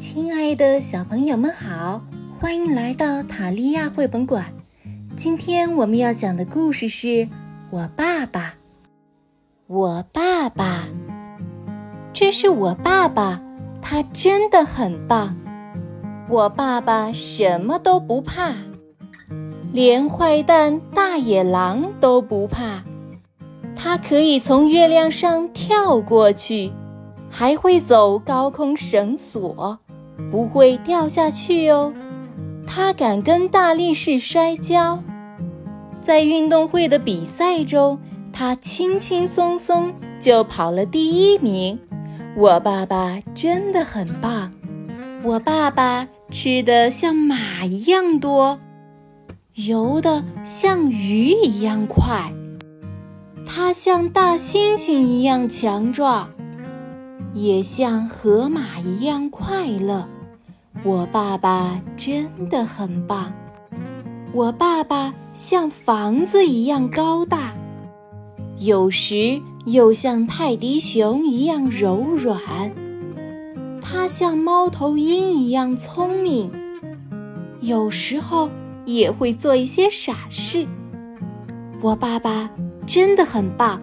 [0.00, 2.00] 亲爱的小朋友们好，
[2.40, 4.46] 欢迎来到塔利亚绘本馆。
[5.14, 7.06] 今天我们要讲的故事是
[7.68, 8.40] 《我爸爸》。
[9.66, 10.88] 我爸爸，
[12.14, 13.42] 这是我爸爸，
[13.82, 15.36] 他真的很棒。
[16.30, 18.54] 我爸爸什么都不怕，
[19.70, 22.82] 连坏蛋大野狼都不怕。
[23.76, 26.72] 他可以从月亮上跳过去。
[27.32, 29.78] 还会走高空绳索，
[30.30, 31.92] 不会掉下去哦。
[32.66, 35.02] 他敢跟大力士摔跤，
[36.00, 37.98] 在运动会的比赛中，
[38.32, 41.78] 他轻轻松松就跑了第一名。
[42.36, 44.52] 我爸爸真的很棒。
[45.22, 48.58] 我爸爸吃的像马一样多，
[49.54, 52.32] 游的像鱼一样快，
[53.44, 56.30] 他像大猩猩一样强壮。
[57.34, 60.08] 也像河马一样快乐。
[60.82, 63.32] 我爸爸真的很棒。
[64.32, 67.52] 我爸爸像房子一样高大，
[68.58, 72.38] 有时又像泰迪熊一样柔软。
[73.80, 76.50] 他像猫头鹰一样聪明，
[77.60, 78.48] 有时候
[78.84, 80.66] 也会做一些傻事。
[81.82, 82.48] 我爸爸
[82.86, 83.82] 真的很棒。